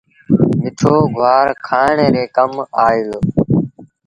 مٺو 0.61 0.95
گُوآر 1.15 1.47
کآڻ 1.67 1.95
ري 2.13 2.23
ڪم 2.35 2.51
آئي 2.85 2.99
دو۔ 3.07 3.19